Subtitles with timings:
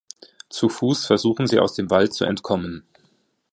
[0.49, 2.87] Zu Fuß versuchen sie aus dem Wald zu entkommen.